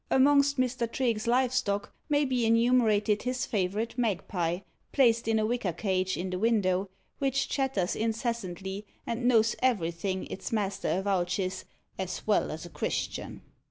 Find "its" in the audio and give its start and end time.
10.25-10.51